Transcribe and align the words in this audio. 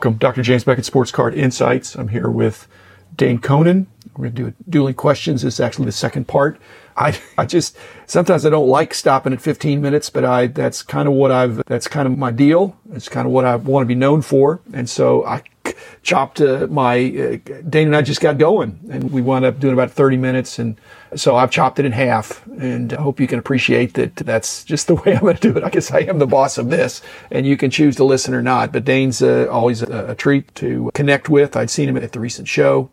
Welcome, 0.00 0.16
Dr. 0.16 0.40
James 0.40 0.64
Beckett 0.64 0.86
Sports 0.86 1.10
Card 1.10 1.34
Insights. 1.34 1.94
I'm 1.94 2.08
here 2.08 2.30
with 2.30 2.66
Dane 3.16 3.38
Conan. 3.38 3.86
We're 4.16 4.30
going 4.30 4.34
to 4.34 4.42
do 4.44 4.54
dueling 4.66 4.94
questions. 4.94 5.42
This 5.42 5.52
is 5.52 5.60
actually 5.60 5.84
the 5.84 5.92
second 5.92 6.26
part. 6.26 6.58
I, 6.96 7.20
I 7.36 7.44
just, 7.44 7.76
sometimes 8.06 8.46
I 8.46 8.48
don't 8.48 8.66
like 8.66 8.94
stopping 8.94 9.34
at 9.34 9.42
15 9.42 9.78
minutes, 9.82 10.08
but 10.08 10.24
I, 10.24 10.46
that's 10.46 10.80
kind 10.80 11.06
of 11.06 11.12
what 11.12 11.30
I've, 11.30 11.62
that's 11.66 11.86
kind 11.86 12.08
of 12.08 12.16
my 12.16 12.30
deal. 12.30 12.78
It's 12.94 13.10
kind 13.10 13.26
of 13.26 13.32
what 13.34 13.44
I 13.44 13.56
want 13.56 13.82
to 13.82 13.86
be 13.86 13.94
known 13.94 14.22
for. 14.22 14.62
And 14.72 14.88
so 14.88 15.22
I 15.26 15.42
chopped 16.02 16.40
uh, 16.40 16.66
my, 16.70 16.96
uh, 16.96 17.60
Dane 17.68 17.88
and 17.88 17.96
I 17.96 18.02
just 18.02 18.20
got 18.20 18.38
going 18.38 18.78
and 18.90 19.10
we 19.10 19.22
wound 19.22 19.44
up 19.44 19.60
doing 19.60 19.74
about 19.74 19.90
30 19.90 20.16
minutes. 20.16 20.58
And 20.58 20.76
so 21.14 21.36
I've 21.36 21.50
chopped 21.50 21.78
it 21.78 21.84
in 21.84 21.92
half 21.92 22.46
and 22.46 22.92
I 22.92 23.00
hope 23.00 23.20
you 23.20 23.26
can 23.26 23.38
appreciate 23.38 23.94
that 23.94 24.16
that's 24.16 24.64
just 24.64 24.86
the 24.86 24.94
way 24.96 25.14
I'm 25.14 25.20
going 25.20 25.36
to 25.36 25.52
do 25.52 25.56
it. 25.56 25.64
I 25.64 25.70
guess 25.70 25.90
I 25.90 26.00
am 26.00 26.18
the 26.18 26.26
boss 26.26 26.58
of 26.58 26.70
this 26.70 27.02
and 27.30 27.46
you 27.46 27.56
can 27.56 27.70
choose 27.70 27.96
to 27.96 28.04
listen 28.04 28.34
or 28.34 28.42
not, 28.42 28.72
but 28.72 28.84
Dane's 28.84 29.22
uh, 29.22 29.48
always 29.50 29.82
a, 29.82 30.10
a 30.10 30.14
treat 30.14 30.54
to 30.56 30.90
connect 30.94 31.28
with. 31.28 31.56
I'd 31.56 31.70
seen 31.70 31.88
him 31.88 31.96
at 31.96 32.12
the 32.12 32.20
recent 32.20 32.48
show 32.48 32.90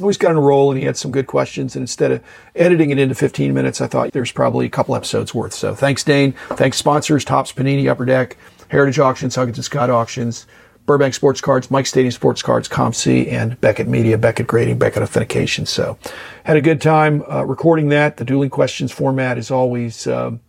always 0.00 0.16
got 0.16 0.30
on 0.30 0.36
a 0.36 0.40
roll 0.40 0.70
and 0.70 0.78
he 0.78 0.86
had 0.86 0.96
some 0.96 1.10
good 1.10 1.26
questions. 1.26 1.76
And 1.76 1.82
instead 1.82 2.12
of 2.12 2.24
editing 2.54 2.90
it 2.90 2.98
into 2.98 3.14
15 3.14 3.52
minutes, 3.52 3.80
I 3.80 3.86
thought 3.86 4.12
there's 4.12 4.32
probably 4.32 4.66
a 4.66 4.70
couple 4.70 4.94
episodes 4.94 5.34
worth. 5.34 5.52
So 5.52 5.74
thanks, 5.74 6.04
Dane. 6.04 6.32
Thanks, 6.50 6.76
sponsors, 6.76 7.24
Topps, 7.24 7.52
Panini, 7.52 7.88
Upper 7.88 8.04
Deck, 8.04 8.36
Heritage 8.68 8.98
Auctions, 8.98 9.34
Huggins 9.34 9.58
and 9.58 9.64
Scott 9.64 9.90
Auctions, 9.90 10.46
Burbank 10.88 11.12
Sports 11.12 11.42
Cards, 11.42 11.70
Mike 11.70 11.84
Stadium 11.84 12.10
Sports 12.10 12.42
Cards, 12.42 12.66
COMC, 12.66 13.30
and 13.30 13.60
Beckett 13.60 13.86
Media, 13.86 14.16
Beckett 14.16 14.46
Grading, 14.46 14.78
Beckett 14.78 15.02
Authentication. 15.02 15.66
So 15.66 15.98
had 16.44 16.56
a 16.56 16.62
good 16.62 16.80
time 16.80 17.22
uh, 17.30 17.44
recording 17.44 17.90
that. 17.90 18.16
The 18.16 18.24
dueling 18.24 18.48
questions 18.48 18.90
format 18.90 19.36
is 19.36 19.50
always, 19.50 20.06
um, 20.06 20.40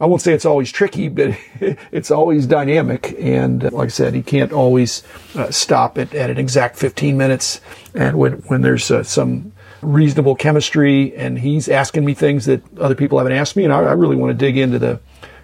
I 0.00 0.06
won't 0.06 0.20
say 0.20 0.32
it's 0.32 0.44
always 0.44 0.72
tricky, 0.72 1.08
but 1.08 1.38
it's 1.92 2.10
always 2.10 2.44
dynamic. 2.46 3.14
And 3.20 3.66
uh, 3.66 3.70
like 3.70 3.86
I 3.86 3.90
said, 3.90 4.14
he 4.14 4.22
can't 4.22 4.52
always 4.52 5.04
uh, 5.36 5.52
stop 5.52 5.96
at, 5.96 6.12
at 6.12 6.28
an 6.28 6.38
exact 6.38 6.76
15 6.76 7.16
minutes. 7.16 7.60
And 7.94 8.18
when, 8.18 8.32
when 8.48 8.62
there's 8.62 8.90
uh, 8.90 9.04
some 9.04 9.52
reasonable 9.80 10.34
chemistry 10.34 11.14
and 11.14 11.38
he's 11.38 11.68
asking 11.68 12.04
me 12.04 12.14
things 12.14 12.46
that 12.46 12.62
other 12.78 12.96
people 12.96 13.18
haven't 13.18 13.32
asked 13.32 13.54
me, 13.54 13.62
and 13.62 13.72
I, 13.72 13.78
I 13.78 13.92
really 13.92 14.16
want 14.16 14.30
to 14.30 14.34
dig 14.34 14.58
into 14.58 14.80
the, 14.80 14.98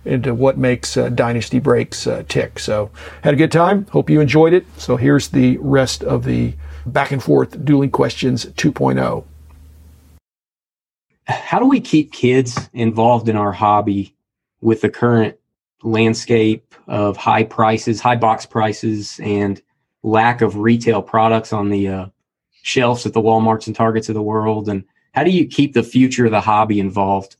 into 0.04 0.34
what 0.34 0.58
makes 0.58 0.96
uh, 0.96 1.08
Dynasty 1.08 1.58
Breaks 1.58 2.06
uh, 2.06 2.24
tick. 2.28 2.58
So 2.58 2.90
had 3.22 3.34
a 3.34 3.36
good 3.36 3.52
time. 3.52 3.86
Hope 3.86 4.10
you 4.10 4.20
enjoyed 4.20 4.52
it. 4.52 4.66
So 4.78 4.96
here's 4.96 5.28
the 5.28 5.56
rest 5.58 6.02
of 6.04 6.24
the 6.24 6.54
back 6.86 7.10
and 7.12 7.22
forth 7.22 7.64
dueling 7.64 7.90
questions 7.90 8.46
2.0. 8.46 9.24
How 11.26 11.58
do 11.58 11.66
we 11.66 11.80
keep 11.80 12.12
kids 12.12 12.68
involved 12.74 13.28
in 13.28 13.36
our 13.36 13.52
hobby 13.52 14.14
with 14.60 14.82
the 14.82 14.90
current 14.90 15.36
landscape 15.82 16.74
of 16.86 17.16
high 17.16 17.44
prices, 17.44 18.00
high 18.00 18.16
box 18.16 18.44
prices, 18.44 19.18
and 19.22 19.62
lack 20.02 20.42
of 20.42 20.58
retail 20.58 21.00
products 21.00 21.52
on 21.52 21.70
the 21.70 21.88
uh, 21.88 22.06
shelves 22.62 23.06
at 23.06 23.14
the 23.14 23.22
Walmarts 23.22 23.66
and 23.66 23.74
Targets 23.74 24.10
of 24.10 24.14
the 24.14 24.22
world? 24.22 24.68
And 24.68 24.84
how 25.12 25.24
do 25.24 25.30
you 25.30 25.46
keep 25.46 25.72
the 25.72 25.82
future 25.82 26.26
of 26.26 26.30
the 26.30 26.40
hobby 26.40 26.78
involved? 26.78 27.36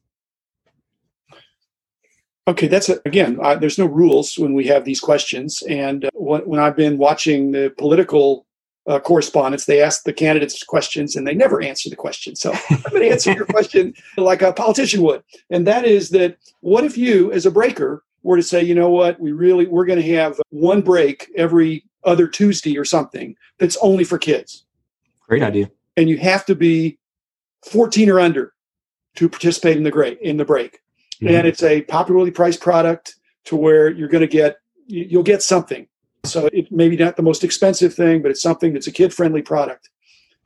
Okay, 2.46 2.66
that's 2.66 2.88
a, 2.88 3.00
again. 3.06 3.38
Uh, 3.42 3.54
there's 3.54 3.78
no 3.78 3.86
rules 3.86 4.38
when 4.38 4.52
we 4.52 4.66
have 4.66 4.84
these 4.84 5.00
questions, 5.00 5.62
and 5.62 6.04
uh, 6.04 6.10
when 6.14 6.60
I've 6.60 6.76
been 6.76 6.98
watching 6.98 7.52
the 7.52 7.72
political 7.78 8.46
uh, 8.86 8.98
correspondence, 9.00 9.64
they 9.64 9.80
ask 9.80 10.04
the 10.04 10.12
candidates 10.12 10.62
questions 10.62 11.16
and 11.16 11.26
they 11.26 11.34
never 11.34 11.62
answer 11.62 11.88
the 11.88 11.96
question. 11.96 12.36
So 12.36 12.52
I'm 12.70 12.82
going 12.90 13.02
to 13.02 13.10
answer 13.10 13.32
your 13.32 13.46
question 13.46 13.94
like 14.16 14.42
a 14.42 14.52
politician 14.52 15.02
would. 15.02 15.22
And 15.50 15.66
that 15.66 15.84
is 15.84 16.10
that 16.10 16.36
what 16.60 16.84
if 16.84 16.98
you, 16.98 17.32
as 17.32 17.46
a 17.46 17.50
breaker, 17.50 18.02
were 18.22 18.36
to 18.36 18.42
say, 18.42 18.62
you 18.62 18.74
know 18.74 18.90
what, 18.90 19.18
we 19.20 19.32
really, 19.32 19.66
we're 19.66 19.84
going 19.84 20.02
to 20.02 20.14
have 20.14 20.40
one 20.50 20.80
break 20.80 21.30
every 21.36 21.84
other 22.04 22.26
Tuesday 22.28 22.76
or 22.76 22.84
something 22.84 23.36
that's 23.58 23.76
only 23.78 24.04
for 24.04 24.18
kids. 24.18 24.64
Great 25.28 25.42
idea. 25.42 25.70
And 25.96 26.08
you 26.08 26.18
have 26.18 26.44
to 26.46 26.54
be 26.54 26.98
14 27.64 28.10
or 28.10 28.20
under 28.20 28.52
to 29.16 29.28
participate 29.28 29.76
in 29.76 29.84
the 29.84 29.90
great 29.90 30.20
in 30.20 30.36
the 30.36 30.44
break. 30.44 30.80
And 31.20 31.46
it's 31.46 31.62
a 31.62 31.82
popularly 31.82 32.30
priced 32.30 32.60
product 32.60 33.16
to 33.44 33.56
where 33.56 33.90
you're 33.90 34.08
going 34.08 34.22
to 34.22 34.26
get, 34.26 34.56
you'll 34.86 35.22
get 35.22 35.42
something 35.42 35.86
so 36.24 36.48
it 36.52 36.70
maybe 36.72 36.96
not 36.96 37.16
the 37.16 37.22
most 37.22 37.44
expensive 37.44 37.94
thing, 37.94 38.22
but 38.22 38.30
it's 38.30 38.42
something 38.42 38.72
that's 38.72 38.86
a 38.86 38.92
kid-friendly 38.92 39.42
product. 39.42 39.90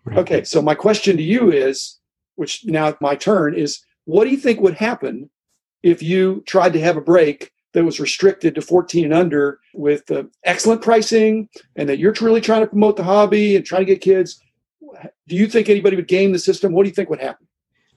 Right. 0.04 0.18
Okay, 0.18 0.44
so 0.44 0.60
my 0.60 0.74
question 0.74 1.16
to 1.16 1.22
you 1.22 1.52
is, 1.52 1.98
which 2.36 2.64
now 2.64 2.96
my 3.00 3.14
turn 3.14 3.54
is, 3.54 3.80
what 4.04 4.24
do 4.24 4.30
you 4.30 4.36
think 4.36 4.60
would 4.60 4.74
happen 4.74 5.30
if 5.82 6.02
you 6.02 6.42
tried 6.46 6.72
to 6.72 6.80
have 6.80 6.96
a 6.96 7.00
break 7.00 7.52
that 7.72 7.84
was 7.84 8.00
restricted 8.00 8.54
to 8.54 8.62
14 8.62 9.04
and 9.04 9.14
under 9.14 9.60
with 9.74 10.10
uh, 10.10 10.24
excellent 10.44 10.82
pricing 10.82 11.48
and 11.76 11.88
that 11.88 11.98
you're 11.98 12.12
truly 12.12 12.40
trying 12.40 12.62
to 12.62 12.66
promote 12.66 12.96
the 12.96 13.04
hobby 13.04 13.54
and 13.54 13.64
trying 13.64 13.82
to 13.82 13.92
get 13.92 14.00
kids? 14.00 14.40
Do 15.28 15.36
you 15.36 15.46
think 15.46 15.68
anybody 15.68 15.96
would 15.96 16.08
game 16.08 16.32
the 16.32 16.38
system? 16.38 16.72
What 16.72 16.84
do 16.84 16.88
you 16.88 16.94
think 16.94 17.10
would 17.10 17.20
happen? 17.20 17.46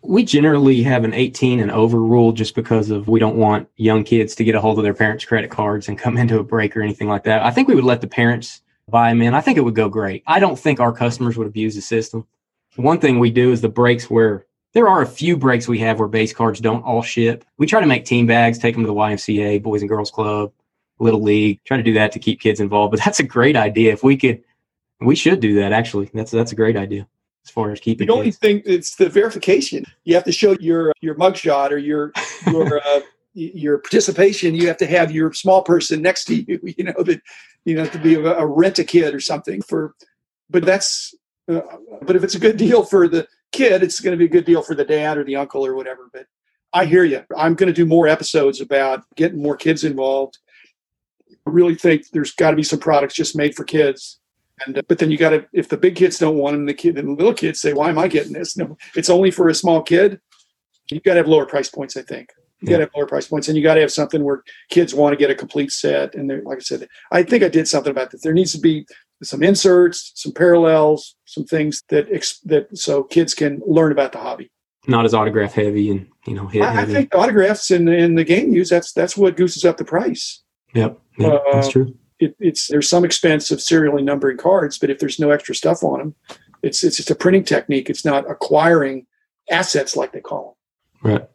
We 0.03 0.23
generally 0.23 0.81
have 0.83 1.03
an 1.03 1.13
18 1.13 1.59
and 1.59 1.71
over 1.71 2.01
rule 2.01 2.31
just 2.31 2.55
because 2.55 2.89
of 2.89 3.07
we 3.07 3.19
don't 3.19 3.35
want 3.35 3.69
young 3.75 4.03
kids 4.03 4.33
to 4.35 4.43
get 4.43 4.55
a 4.55 4.61
hold 4.61 4.77
of 4.79 4.83
their 4.83 4.93
parents' 4.93 5.25
credit 5.25 5.51
cards 5.51 5.87
and 5.87 5.97
come 5.97 6.17
into 6.17 6.39
a 6.39 6.43
break 6.43 6.75
or 6.75 6.81
anything 6.81 7.07
like 7.07 7.23
that. 7.23 7.43
I 7.43 7.51
think 7.51 7.67
we 7.67 7.75
would 7.75 7.83
let 7.83 8.01
the 8.01 8.07
parents 8.07 8.61
buy 8.89 9.09
them 9.09 9.21
in. 9.21 9.33
I 9.33 9.41
think 9.41 9.57
it 9.57 9.61
would 9.61 9.75
go 9.75 9.89
great. 9.89 10.23
I 10.27 10.39
don't 10.39 10.59
think 10.59 10.79
our 10.79 10.91
customers 10.91 11.37
would 11.37 11.47
abuse 11.47 11.75
the 11.75 11.81
system. 11.81 12.25
One 12.75 12.99
thing 12.99 13.19
we 13.19 13.31
do 13.31 13.51
is 13.51 13.61
the 13.61 13.69
breaks 13.69 14.09
where 14.09 14.45
there 14.73 14.87
are 14.87 15.01
a 15.01 15.07
few 15.07 15.35
breaks 15.35 15.67
we 15.67 15.79
have 15.79 15.99
where 15.99 16.07
base 16.07 16.33
cards 16.33 16.61
don't 16.61 16.83
all 16.83 17.01
ship. 17.01 17.43
We 17.57 17.67
try 17.67 17.81
to 17.81 17.87
make 17.87 18.05
team 18.05 18.25
bags, 18.25 18.57
take 18.57 18.75
them 18.75 18.83
to 18.83 18.87
the 18.87 18.93
YMCA, 18.93 19.61
Boys 19.61 19.81
and 19.81 19.89
Girls 19.89 20.09
Club, 20.09 20.53
Little 20.99 21.21
League, 21.21 21.59
try 21.65 21.77
to 21.77 21.83
do 21.83 21.93
that 21.93 22.13
to 22.13 22.19
keep 22.19 22.39
kids 22.39 22.61
involved. 22.61 22.91
But 22.91 23.01
that's 23.03 23.19
a 23.19 23.23
great 23.23 23.57
idea. 23.57 23.91
If 23.91 24.03
we 24.03 24.15
could, 24.15 24.43
we 25.01 25.15
should 25.15 25.41
do 25.41 25.55
that 25.55 25.73
actually. 25.73 26.09
That's 26.13 26.31
that's 26.31 26.53
a 26.53 26.55
great 26.55 26.77
idea 26.77 27.07
as 27.45 27.49
far 27.49 27.71
as 27.71 27.79
keeping. 27.79 28.07
The 28.07 28.13
only 28.13 28.31
thing 28.31 28.61
it's 28.65 28.95
the 28.95 29.09
verification. 29.09 29.85
You 30.03 30.15
have 30.15 30.23
to 30.25 30.31
show 30.31 30.55
your 30.59 30.93
your 31.01 31.15
mugshot 31.15 31.71
or 31.71 31.77
your 31.77 32.11
your 32.47 32.81
uh, 32.85 33.01
your 33.33 33.79
participation. 33.79 34.55
You 34.55 34.67
have 34.67 34.77
to 34.77 34.85
have 34.85 35.11
your 35.11 35.33
small 35.33 35.63
person 35.63 36.01
next 36.01 36.25
to 36.25 36.35
you. 36.35 36.59
You 36.77 36.85
know 36.85 37.03
that 37.03 37.21
you 37.65 37.75
know 37.75 37.85
to 37.85 37.99
be 37.99 38.15
a, 38.15 38.19
a 38.19 38.45
rent 38.45 38.79
a 38.79 38.83
kid 38.83 39.13
or 39.13 39.19
something 39.19 39.61
for. 39.61 39.95
But 40.49 40.65
that's 40.65 41.15
uh, 41.49 41.61
but 42.01 42.15
if 42.15 42.23
it's 42.23 42.35
a 42.35 42.39
good 42.39 42.57
deal 42.57 42.83
for 42.83 43.07
the 43.07 43.27
kid, 43.51 43.83
it's 43.83 43.99
going 43.99 44.11
to 44.11 44.17
be 44.17 44.25
a 44.25 44.29
good 44.29 44.45
deal 44.45 44.61
for 44.61 44.75
the 44.75 44.85
dad 44.85 45.17
or 45.17 45.23
the 45.23 45.35
uncle 45.35 45.65
or 45.65 45.75
whatever. 45.75 46.09
But 46.13 46.27
I 46.73 46.85
hear 46.85 47.03
you. 47.03 47.23
I'm 47.37 47.55
going 47.55 47.67
to 47.67 47.73
do 47.73 47.85
more 47.85 48.07
episodes 48.07 48.61
about 48.61 49.03
getting 49.15 49.41
more 49.41 49.57
kids 49.57 49.83
involved. 49.83 50.37
I 51.29 51.49
really 51.49 51.75
think 51.75 52.09
there's 52.11 52.33
got 52.33 52.51
to 52.51 52.55
be 52.55 52.63
some 52.63 52.79
products 52.79 53.13
just 53.13 53.35
made 53.35 53.55
for 53.55 53.63
kids 53.63 54.20
and 54.65 54.77
uh, 54.77 54.81
but 54.87 54.99
then 54.99 55.11
you 55.11 55.17
got 55.17 55.31
to 55.31 55.45
if 55.53 55.69
the 55.69 55.77
big 55.77 55.95
kids 55.95 56.19
don't 56.19 56.37
want 56.37 56.55
them, 56.55 56.65
the 56.65 56.73
kid 56.73 56.97
and 56.97 57.09
the 57.09 57.13
little 57.13 57.33
kids 57.33 57.61
say, 57.61 57.73
"Why 57.73 57.89
am 57.89 57.97
I 57.97 58.07
getting 58.07 58.33
this?" 58.33 58.57
No, 58.57 58.77
it's 58.95 59.09
only 59.09 59.31
for 59.31 59.49
a 59.49 59.55
small 59.55 59.81
kid. 59.81 60.19
You 60.89 60.99
got 60.99 61.13
to 61.13 61.19
have 61.19 61.27
lower 61.27 61.45
price 61.45 61.69
points. 61.69 61.95
I 61.95 62.01
think 62.01 62.29
you 62.61 62.69
got 62.69 62.77
to 62.77 62.83
have 62.83 62.91
lower 62.95 63.07
price 63.07 63.27
points, 63.27 63.47
and 63.47 63.57
you 63.57 63.63
got 63.63 63.75
to 63.75 63.81
have 63.81 63.91
something 63.91 64.23
where 64.23 64.43
kids 64.69 64.93
want 64.93 65.13
to 65.13 65.17
get 65.17 65.31
a 65.31 65.35
complete 65.35 65.71
set. 65.71 66.13
And 66.13 66.29
like 66.45 66.57
I 66.57 66.61
said, 66.61 66.87
I 67.11 67.23
think 67.23 67.43
I 67.43 67.47
did 67.47 67.67
something 67.67 67.91
about 67.91 68.11
this. 68.11 68.21
There 68.21 68.33
needs 68.33 68.51
to 68.51 68.59
be 68.59 68.85
some 69.23 69.41
inserts, 69.41 70.11
some 70.15 70.31
parallels, 70.31 71.15
some 71.25 71.45
things 71.45 71.81
that 71.89 72.07
that 72.45 72.77
so 72.77 73.03
kids 73.03 73.33
can 73.33 73.61
learn 73.65 73.91
about 73.91 74.11
the 74.11 74.19
hobby. 74.19 74.51
Not 74.87 75.05
as 75.05 75.13
autograph 75.13 75.53
heavy 75.53 75.91
and 75.91 76.07
you 76.27 76.33
know 76.33 76.47
hit 76.47 76.63
I, 76.63 76.81
I 76.81 76.85
think 76.85 77.13
autographs 77.15 77.71
in 77.71 77.87
in 77.87 78.15
the 78.15 78.23
game 78.23 78.53
use 78.53 78.69
that's 78.69 78.93
that's 78.93 79.15
what 79.15 79.37
gooses 79.37 79.65
up 79.65 79.77
the 79.77 79.85
price. 79.85 80.43
Yep, 80.73 80.99
yep 81.17 81.33
uh, 81.33 81.39
that's 81.53 81.69
true 81.69 81.95
it, 82.21 82.35
it's 82.39 82.67
there's 82.67 82.87
some 82.87 83.03
expense 83.03 83.51
of 83.51 83.61
serially 83.61 84.03
numbering 84.03 84.37
cards, 84.37 84.77
but 84.77 84.89
if 84.89 84.99
there's 84.99 85.19
no 85.19 85.31
extra 85.31 85.55
stuff 85.55 85.83
on 85.83 85.99
them, 85.99 86.15
it's 86.61 86.83
it's 86.83 86.97
just 86.97 87.11
a 87.11 87.15
printing 87.15 87.43
technique. 87.43 87.89
It's 87.89 88.05
not 88.05 88.29
acquiring 88.29 89.07
assets 89.49 89.97
like 89.97 90.13
they 90.13 90.21
call 90.21 90.55
them. 91.03 91.11
Right. 91.11 91.29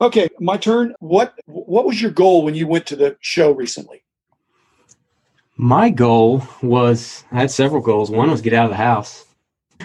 Okay, 0.00 0.28
my 0.40 0.56
turn. 0.56 0.94
What 0.98 1.34
what 1.44 1.84
was 1.84 2.00
your 2.00 2.10
goal 2.10 2.42
when 2.42 2.54
you 2.54 2.66
went 2.66 2.86
to 2.86 2.96
the 2.96 3.16
show 3.20 3.52
recently? 3.52 4.02
My 5.58 5.90
goal 5.90 6.42
was 6.62 7.24
I 7.30 7.40
had 7.40 7.50
several 7.50 7.82
goals. 7.82 8.10
One 8.10 8.30
was 8.30 8.40
get 8.40 8.54
out 8.54 8.64
of 8.64 8.70
the 8.70 8.76
house. 8.76 9.24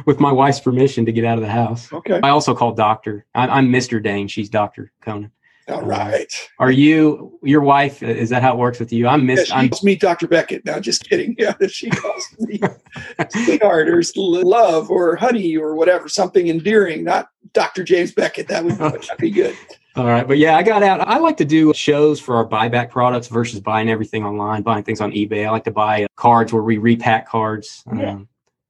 With 0.05 0.21
my 0.21 0.31
wife's 0.31 0.61
permission 0.61 1.05
to 1.05 1.11
get 1.11 1.25
out 1.25 1.37
of 1.37 1.43
the 1.43 1.49
house. 1.49 1.91
Okay. 1.91 2.17
I 2.23 2.29
also 2.29 2.55
called 2.55 2.77
doctor. 2.77 3.25
I, 3.35 3.47
I'm 3.47 3.67
Mr. 3.67 4.01
Dane. 4.01 4.29
She's 4.29 4.49
Doctor 4.49 4.93
Conan. 5.01 5.33
All 5.67 5.83
right. 5.83 6.49
Are 6.59 6.71
you 6.71 7.37
your 7.43 7.61
wife? 7.61 8.03
Is 8.03 8.29
that 8.29 8.41
how 8.41 8.53
it 8.53 8.57
works 8.57 8.79
with 8.79 8.91
you? 8.91 9.07
I'm 9.07 9.25
Miss. 9.25 9.49
Yeah, 9.49 9.61
she 9.61 9.69
calls 9.69 9.83
me 9.83 9.95
Dr. 9.95 10.27
Beckett. 10.27 10.65
No, 10.65 10.79
just 10.79 11.09
kidding. 11.09 11.35
Yeah, 11.41 11.55
she 11.69 11.89
calls 11.89 12.23
me 12.39 12.59
sweetheart 13.29 13.89
or 13.89 14.03
love 14.15 14.91
or 14.91 15.15
honey 15.15 15.57
or 15.57 15.75
whatever, 15.75 16.07
something 16.07 16.49
endearing. 16.49 17.03
Not 17.03 17.29
Dr. 17.53 17.83
James 17.83 18.11
Beckett. 18.11 18.47
That 18.47 18.63
would 18.63 18.75
that'd 18.77 19.17
be 19.17 19.31
good. 19.31 19.55
All 19.95 20.05
right, 20.05 20.27
but 20.27 20.37
yeah, 20.37 20.55
I 20.55 20.63
got 20.63 20.83
out. 20.83 21.01
I 21.01 21.17
like 21.17 21.35
to 21.37 21.45
do 21.45 21.73
shows 21.73 22.19
for 22.19 22.35
our 22.35 22.47
buyback 22.47 22.91
products 22.91 23.27
versus 23.27 23.59
buying 23.59 23.89
everything 23.89 24.23
online, 24.23 24.61
buying 24.61 24.83
things 24.83 25.01
on 25.01 25.11
eBay. 25.11 25.45
I 25.45 25.51
like 25.51 25.65
to 25.65 25.71
buy 25.71 26.07
cards 26.15 26.53
where 26.53 26.63
we 26.63 26.77
repack 26.77 27.27
cards, 27.27 27.83
yeah. 27.93 28.11
um, 28.11 28.29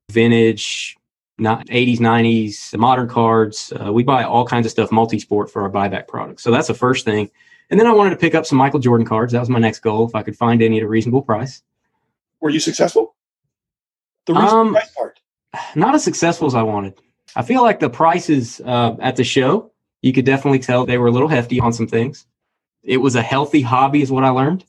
vintage, 0.09 0.97
not 1.41 1.65
80s, 1.67 1.99
90s, 1.99 2.77
modern 2.77 3.09
cards. 3.09 3.73
Uh, 3.73 3.91
we 3.91 4.03
buy 4.03 4.23
all 4.23 4.45
kinds 4.45 4.65
of 4.65 4.71
stuff, 4.71 4.91
multi-sport 4.91 5.49
for 5.51 5.63
our 5.63 5.69
buyback 5.69 6.07
products. 6.07 6.43
So 6.43 6.51
that's 6.51 6.67
the 6.67 6.73
first 6.73 7.03
thing. 7.03 7.29
And 7.69 7.79
then 7.79 7.87
I 7.87 7.93
wanted 7.93 8.11
to 8.11 8.17
pick 8.17 8.35
up 8.35 8.45
some 8.45 8.57
Michael 8.57 8.79
Jordan 8.79 9.07
cards. 9.07 9.33
That 9.33 9.39
was 9.39 9.49
my 9.49 9.59
next 9.59 9.79
goal, 9.79 10.07
if 10.07 10.13
I 10.13 10.23
could 10.23 10.37
find 10.37 10.61
any 10.61 10.77
at 10.77 10.83
a 10.83 10.87
reasonable 10.87 11.21
price. 11.21 11.63
Were 12.39 12.49
you 12.49 12.59
successful? 12.59 13.15
The 14.27 14.33
reason 14.33 14.57
Um, 14.57 14.71
price 14.73 14.91
part. 14.91 15.19
Not 15.75 15.95
as 15.95 16.03
successful 16.03 16.47
as 16.47 16.55
I 16.55 16.63
wanted. 16.63 16.93
I 17.35 17.41
feel 17.43 17.61
like 17.63 17.79
the 17.79 17.89
prices 17.89 18.61
uh, 18.65 18.95
at 18.99 19.15
the 19.15 19.23
show, 19.23 19.71
you 20.01 20.13
could 20.13 20.25
definitely 20.25 20.59
tell 20.59 20.85
they 20.85 20.97
were 20.97 21.07
a 21.07 21.11
little 21.11 21.27
hefty 21.27 21.59
on 21.59 21.73
some 21.73 21.87
things. 21.87 22.25
It 22.83 22.97
was 22.97 23.15
a 23.15 23.21
healthy 23.21 23.61
hobby, 23.61 24.01
is 24.01 24.11
what 24.11 24.23
I 24.23 24.29
learned. 24.29 24.65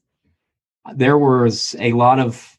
There 0.95 1.19
was 1.19 1.77
a 1.79 1.93
lot 1.93 2.19
of 2.19 2.52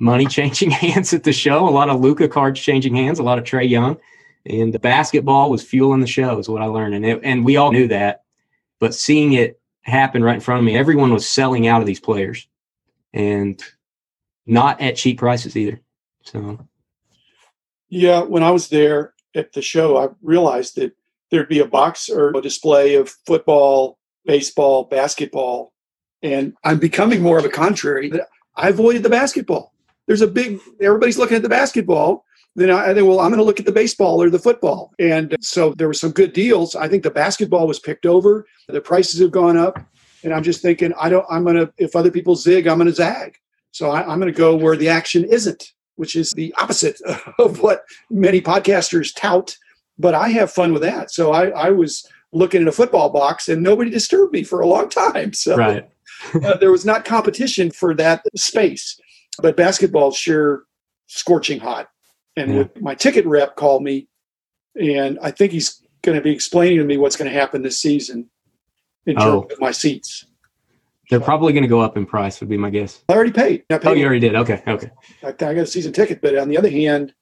money 0.00 0.26
changing 0.26 0.70
hands 0.70 1.12
at 1.12 1.24
the 1.24 1.32
show, 1.32 1.68
a 1.68 1.70
lot 1.70 1.90
of 1.90 2.00
Luka 2.00 2.28
cards 2.28 2.60
changing 2.60 2.96
hands, 2.96 3.18
a 3.18 3.22
lot 3.22 3.38
of 3.38 3.44
Trae 3.44 3.68
Young, 3.68 3.98
and 4.46 4.72
the 4.74 4.78
basketball 4.78 5.50
was 5.50 5.62
fueling 5.62 6.00
the 6.00 6.06
show, 6.06 6.38
is 6.38 6.48
what 6.48 6.62
I 6.62 6.66
learned. 6.66 6.94
And 6.94 7.06
it, 7.06 7.20
and 7.22 7.44
we 7.44 7.56
all 7.56 7.70
knew 7.70 7.86
that, 7.88 8.24
but 8.78 8.94
seeing 8.94 9.34
it 9.34 9.60
happen 9.82 10.24
right 10.24 10.34
in 10.34 10.40
front 10.40 10.58
of 10.58 10.64
me, 10.64 10.76
everyone 10.76 11.12
was 11.12 11.28
selling 11.28 11.66
out 11.66 11.80
of 11.80 11.86
these 11.86 12.00
players, 12.00 12.48
and 13.12 13.62
not 14.46 14.80
at 14.80 14.96
cheap 14.96 15.18
prices 15.18 15.56
either. 15.56 15.80
So 16.24 16.66
Yeah, 17.88 18.22
when 18.22 18.42
I 18.42 18.50
was 18.50 18.68
there 18.68 19.14
at 19.34 19.52
the 19.52 19.62
show, 19.62 19.96
I 19.96 20.08
realized 20.22 20.76
that 20.76 20.92
there'd 21.30 21.48
be 21.48 21.60
a 21.60 21.66
box 21.66 22.08
or 22.08 22.36
a 22.36 22.42
display 22.42 22.94
of 22.96 23.10
football, 23.26 23.98
baseball, 24.24 24.84
basketball, 24.84 25.72
and 26.22 26.54
I'm 26.64 26.78
becoming 26.78 27.22
more 27.22 27.38
of 27.38 27.44
a 27.44 27.48
contrary. 27.48 28.12
I 28.54 28.68
avoided 28.68 29.02
the 29.02 29.08
basketball. 29.08 29.72
There's 30.10 30.22
a 30.22 30.26
big 30.26 30.58
everybody's 30.80 31.18
looking 31.18 31.36
at 31.36 31.44
the 31.44 31.48
basketball. 31.48 32.24
Then 32.56 32.68
I, 32.68 32.92
think, 32.92 33.06
well, 33.06 33.20
I'm 33.20 33.30
going 33.30 33.38
to 33.38 33.44
look 33.44 33.60
at 33.60 33.66
the 33.66 33.70
baseball 33.70 34.20
or 34.20 34.28
the 34.28 34.38
football. 34.38 34.92
And 34.98 35.36
so 35.40 35.72
there 35.74 35.86
were 35.86 35.94
some 35.94 36.10
good 36.10 36.32
deals. 36.32 36.74
I 36.74 36.88
think 36.88 37.04
the 37.04 37.10
basketball 37.12 37.68
was 37.68 37.78
picked 37.78 38.06
over. 38.06 38.44
The 38.66 38.80
prices 38.80 39.20
have 39.20 39.30
gone 39.30 39.56
up, 39.56 39.78
and 40.24 40.34
I'm 40.34 40.42
just 40.42 40.62
thinking, 40.62 40.92
I 41.00 41.10
don't. 41.10 41.24
I'm 41.30 41.44
going 41.44 41.54
to 41.54 41.72
if 41.78 41.94
other 41.94 42.10
people 42.10 42.34
zig, 42.34 42.66
I'm 42.66 42.78
going 42.78 42.88
to 42.88 42.94
zag. 42.94 43.36
So 43.70 43.90
I, 43.90 44.00
I'm 44.00 44.18
going 44.18 44.32
to 44.32 44.36
go 44.36 44.56
where 44.56 44.76
the 44.76 44.88
action 44.88 45.24
isn't 45.24 45.72
which 46.00 46.16
is 46.16 46.30
the 46.30 46.52
opposite 46.58 46.98
of 47.38 47.60
what 47.60 47.84
many 48.08 48.40
podcasters 48.40 49.14
tout. 49.14 49.54
But 49.98 50.14
I 50.14 50.30
have 50.30 50.50
fun 50.50 50.72
with 50.72 50.80
that. 50.80 51.10
So 51.10 51.32
I, 51.32 51.50
I 51.50 51.70
was 51.70 52.08
looking 52.32 52.62
at 52.62 52.68
a 52.68 52.72
football 52.72 53.10
box 53.10 53.50
and 53.50 53.62
nobody 53.62 53.90
disturbed 53.90 54.32
me 54.32 54.42
for 54.42 54.60
a 54.60 54.66
long 54.66 54.88
time. 54.88 55.32
So 55.34 55.56
right. 55.56 55.86
uh, 56.42 56.56
there 56.56 56.72
was 56.72 56.86
not 56.86 57.04
competition 57.04 57.70
for 57.70 57.92
that 57.94 58.22
space. 58.34 58.98
But 59.38 59.56
basketball 59.56 60.12
sure 60.12 60.64
scorching 61.06 61.60
hot. 61.60 61.88
And 62.36 62.54
Yeah. 62.54 62.64
my 62.80 62.94
ticket 62.94 63.26
rep 63.26 63.56
called 63.56 63.82
me, 63.82 64.08
and 64.80 65.18
I 65.20 65.30
think 65.30 65.52
he's 65.52 65.82
going 66.02 66.16
to 66.16 66.22
be 66.22 66.30
explaining 66.30 66.78
to 66.78 66.84
me 66.84 66.96
what's 66.96 67.16
going 67.16 67.30
to 67.30 67.36
happen 67.36 67.62
this 67.62 67.78
season 67.78 68.30
in 69.06 69.16
oh. 69.18 69.20
terms 69.20 69.46
Oh. 69.50 69.54
of 69.54 69.60
my 69.60 69.70
seats. 69.72 70.26
They're 71.10 71.20
probably 71.20 71.52
going 71.52 71.64
to 71.64 71.68
go 71.68 71.80
up 71.80 71.96
in 71.96 72.06
price, 72.06 72.38
would 72.38 72.48
be 72.48 72.56
my 72.56 72.70
guess. 72.70 73.02
I 73.08 73.14
already 73.14 73.32
paid. 73.32 73.64
I 73.68 73.78
paid 73.78 73.88
Oh, 73.88 73.92
you 73.94 74.04
already 74.04 74.20
did. 74.20 74.36
Okay. 74.36 74.62
Okay. 74.66 74.90
I, 75.24 75.28
I 75.28 75.32
got 75.32 75.56
a 75.56 75.66
season 75.66 75.92
ticket, 75.92 76.20
but 76.20 76.38
on 76.38 76.48
the 76.48 76.56
other 76.56 76.70
hand, 76.70 77.12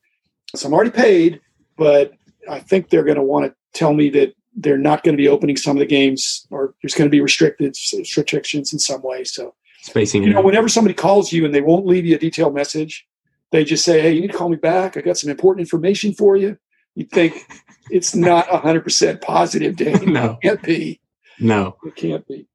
so 0.54 0.69
I'm 0.69 0.75
already 0.75 0.90
paid, 0.90 1.40
but 1.78 2.12
I 2.50 2.58
think 2.61 2.90
they're 2.90 3.04
going 3.04 3.16
to 3.16 3.22
want 3.22 3.46
to 3.46 3.54
tell 3.72 3.94
me 3.94 4.11
that 4.11 4.34
they're 4.54 4.76
not 4.76 5.04
going 5.04 5.16
to 5.16 5.22
be 5.22 5.28
opening 5.28 5.56
some 5.56 5.76
of 5.76 5.81
the 5.81 5.87
games, 5.87 6.46
or 6.50 6.75
there's 6.82 6.94
going 6.94 7.08
to 7.08 7.11
be 7.11 7.20
restricted 7.22 7.75
restrictions 8.16 8.72
in 8.75 8.78
some 8.78 9.00
way. 9.02 9.25
So 9.25 9.54
Spacing 9.88 10.23
you 10.23 10.32
know, 10.32 10.43
whenever 10.43 10.69
somebody 10.69 10.94
calls 10.94 11.32
you 11.32 11.44
and 11.44 11.55
they 11.55 11.61
won't 11.61 11.87
leave 11.87 12.06
you 12.06 12.17
a 12.17 12.19
detailed 12.19 12.55
message, 12.55 13.06
they 13.52 13.64
just 13.64 13.85
say, 13.85 14.00
"Hey, 14.00 14.12
you 14.12 14.20
need 14.20 14.32
to 14.32 14.37
call 14.37 14.49
me 14.49 14.56
back. 14.56 14.96
I 14.96 15.00
got 15.00 15.17
some 15.17 15.31
important 15.31 15.61
information 15.61 16.12
for 16.12 16.37
you." 16.37 16.58
You 16.94 17.05
think 17.05 17.46
it's 17.90 18.14
not 18.14 18.50
100 18.52 18.82
percent 18.82 19.20
positive, 19.20 19.76
Dane? 19.76 20.12
No. 20.12 20.38
It 20.43 20.43
can't 20.43 20.62
be. 20.62 21.00
No. 21.40 21.76
It 21.85 21.96
can't 21.96 22.26
be. 22.26 22.46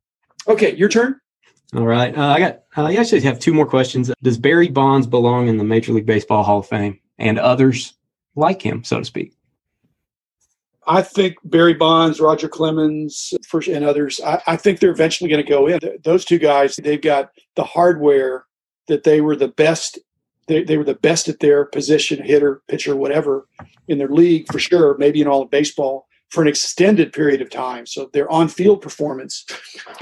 Okay, 0.47 0.75
your 0.75 0.89
turn. 0.89 1.19
All 1.75 1.88
right. 1.88 2.15
Uh, 2.15 2.27
I 2.27 2.39
got, 2.39 2.63
uh, 2.77 2.83
I 2.83 2.95
actually 2.95 3.21
have 3.21 3.39
two 3.39 3.53
more 3.53 3.65
questions. 3.65 4.12
Does 4.21 4.38
Barry 4.38 4.69
Bonds 4.69 5.07
belong 5.07 5.47
in 5.47 5.57
the 5.57 5.63
Major 5.63 5.94
League 5.94 6.06
Baseball 6.06 6.44
Hall 6.44 6.59
of 6.59 6.68
Fame 6.68 7.00
and 7.18 7.39
others 7.39 7.94
like 8.35 8.62
him, 8.62 8.83
so 8.83 9.00
to 9.00 9.06
speak? 9.06 9.33
I 10.88 11.01
think 11.01 11.38
Barry 11.44 11.74
Bonds, 11.74 12.19
Roger 12.19 12.47
Clemens, 12.47 13.33
and 13.53 13.85
others. 13.85 14.19
I, 14.25 14.41
I 14.47 14.56
think 14.57 14.80
they're 14.80 14.91
eventually 14.91 15.30
going 15.30 15.44
to 15.44 15.50
go 15.50 15.68
in. 15.68 15.80
Those 16.03 16.25
two 16.25 16.39
guys, 16.39 16.75
they've 16.75 17.01
got 17.01 17.31
the 17.56 17.63
hardware 17.63 18.45
that 18.88 19.03
they 19.03 19.21
were 19.21 19.35
the 19.35 19.47
best. 19.47 20.00
They, 20.47 20.63
they 20.63 20.77
were 20.77 20.83
the 20.83 20.95
best 20.95 21.30
at 21.30 21.39
their 21.39 21.65
position, 21.65 22.21
hitter, 22.21 22.62
pitcher, 22.68 22.95
whatever, 22.95 23.47
in 23.88 23.97
their 23.97 24.09
league 24.09 24.51
for 24.51 24.59
sure. 24.59 24.97
Maybe 24.97 25.21
in 25.21 25.27
all 25.27 25.41
of 25.41 25.50
baseball 25.50 26.07
for 26.30 26.41
an 26.41 26.47
extended 26.47 27.13
period 27.13 27.41
of 27.41 27.50
time. 27.50 27.85
So 27.85 28.09
their 28.12 28.30
on-field 28.30 28.81
performance, 28.81 29.45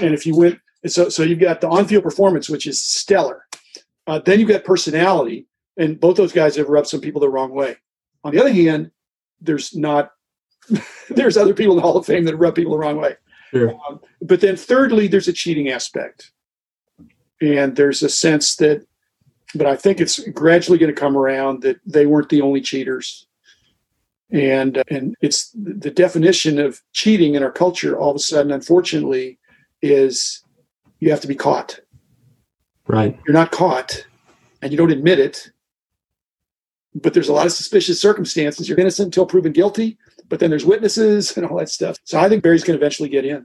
and 0.00 0.14
if 0.14 0.26
you 0.26 0.36
went, 0.36 0.58
so 0.86 1.08
so 1.08 1.22
you've 1.22 1.38
got 1.38 1.60
the 1.60 1.68
on-field 1.68 2.02
performance, 2.02 2.48
which 2.48 2.66
is 2.66 2.82
stellar. 2.82 3.46
Uh, 4.06 4.18
then 4.18 4.40
you've 4.40 4.48
got 4.48 4.64
personality, 4.64 5.46
and 5.76 6.00
both 6.00 6.16
those 6.16 6.32
guys 6.32 6.56
have 6.56 6.68
rubbed 6.68 6.88
some 6.88 7.00
people 7.00 7.20
the 7.20 7.28
wrong 7.28 7.52
way. 7.52 7.76
On 8.24 8.32
the 8.32 8.40
other 8.40 8.52
hand, 8.52 8.90
there's 9.40 9.76
not 9.76 10.10
there's 11.10 11.36
other 11.36 11.54
people 11.54 11.72
in 11.72 11.76
the 11.76 11.82
Hall 11.82 11.96
of 11.96 12.06
Fame 12.06 12.24
that 12.24 12.36
rub 12.36 12.54
people 12.54 12.72
the 12.72 12.78
wrong 12.78 12.96
way. 12.96 13.16
Sure. 13.50 13.78
Um, 13.88 14.00
but 14.20 14.40
then, 14.40 14.56
thirdly, 14.56 15.08
there's 15.08 15.28
a 15.28 15.32
cheating 15.32 15.68
aspect, 15.68 16.32
and 17.40 17.76
there's 17.76 18.02
a 18.02 18.08
sense 18.08 18.56
that, 18.56 18.86
but 19.54 19.66
I 19.66 19.76
think 19.76 20.00
it's 20.00 20.18
gradually 20.30 20.78
going 20.78 20.92
to 20.92 20.98
come 20.98 21.16
around 21.16 21.62
that 21.62 21.78
they 21.84 22.06
weren't 22.06 22.30
the 22.30 22.40
only 22.40 22.62
cheaters, 22.62 23.26
and 24.30 24.78
uh, 24.78 24.84
and 24.90 25.14
it's 25.20 25.50
the 25.50 25.90
definition 25.90 26.58
of 26.58 26.80
cheating 26.92 27.34
in 27.34 27.42
our 27.42 27.52
culture. 27.52 27.98
All 27.98 28.10
of 28.10 28.16
a 28.16 28.20
sudden, 28.20 28.52
unfortunately, 28.52 29.38
is 29.82 30.42
you 31.00 31.10
have 31.10 31.20
to 31.20 31.28
be 31.28 31.34
caught. 31.34 31.80
Right. 32.86 33.18
You're 33.26 33.34
not 33.34 33.50
caught, 33.50 34.06
and 34.62 34.72
you 34.72 34.78
don't 34.78 34.92
admit 34.92 35.18
it. 35.18 35.50
But 36.94 37.14
there's 37.14 37.28
a 37.28 37.32
lot 37.32 37.46
of 37.46 37.52
suspicious 37.52 38.00
circumstances. 38.00 38.68
You're 38.68 38.78
innocent 38.78 39.06
until 39.06 39.24
proven 39.24 39.52
guilty, 39.52 39.98
but 40.32 40.40
then 40.40 40.48
there's 40.48 40.64
witnesses 40.64 41.36
and 41.36 41.44
all 41.44 41.58
that 41.58 41.68
stuff. 41.68 41.98
So 42.04 42.18
I 42.18 42.26
think 42.26 42.42
Barry's 42.42 42.64
going 42.64 42.78
to 42.78 42.82
eventually 42.82 43.10
get 43.10 43.26
in. 43.26 43.44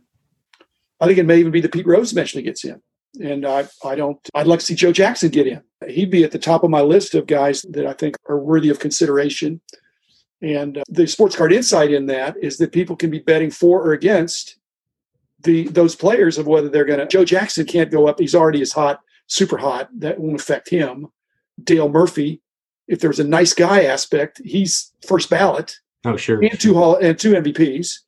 I 1.02 1.06
think 1.06 1.18
it 1.18 1.26
may 1.26 1.38
even 1.38 1.52
be 1.52 1.60
that 1.60 1.74
Pete 1.74 1.86
Rose 1.86 2.14
eventually 2.14 2.44
gets 2.44 2.64
in. 2.64 2.82
And 3.22 3.46
I, 3.46 3.68
I 3.84 3.96
don't, 3.96 4.18
I'd 4.34 4.48
like 4.48 4.62
to 4.62 4.66
see 4.66 4.74
Joe 4.74 4.94
Jackson 4.94 5.30
get 5.30 5.48
in. 5.48 5.62
He'd 5.86 6.10
be 6.10 6.24
at 6.24 6.32
the 6.32 6.40
top 6.40 6.64
of 6.64 6.70
my 6.70 6.80
list 6.80 7.14
of 7.14 7.28
guys 7.28 7.64
that 7.72 7.86
I 7.86 7.92
think 7.92 8.16
are 8.30 8.40
worthy 8.40 8.70
of 8.70 8.80
consideration. 8.80 9.60
And 10.42 10.78
uh, 10.78 10.84
the 10.88 11.06
sports 11.08 11.36
card 11.36 11.52
insight 11.52 11.92
in 11.92 12.06
that 12.06 12.38
is 12.42 12.58
that 12.60 12.72
people 12.72 12.96
can 12.96 13.12
be 13.12 13.20
betting 13.20 13.52
for 13.52 13.86
or 13.86 13.92
against 13.92 14.58
the 15.44 15.68
those 15.68 15.94
players 15.94 16.38
of 16.38 16.48
whether 16.48 16.70
they're 16.70 16.86
going 16.86 17.00
to. 17.00 17.06
Joe 17.06 17.26
Jackson 17.26 17.66
can't 17.66 17.92
go 17.92 18.08
up; 18.08 18.18
he's 18.18 18.34
already 18.34 18.62
as 18.62 18.72
hot, 18.72 19.02
super 19.28 19.58
hot. 19.58 19.90
That 20.00 20.22
won't 20.22 20.40
affect 20.40 20.70
him. 20.70 21.08
Dale 21.62 21.90
Murphy, 21.90 22.42
if 22.88 23.02
there's 23.02 23.20
a 23.20 23.26
nice 23.26 23.54
guy 23.54 23.84
aspect, 23.84 24.40
he's 24.46 24.94
first 25.06 25.30
ballot 25.30 25.76
Oh, 26.06 26.16
sure. 26.18 26.42
and 26.44 26.60
two 26.60 26.74
hall 26.74 26.96
and 26.98 27.18
two 27.18 27.34
MVPs. 27.34 28.00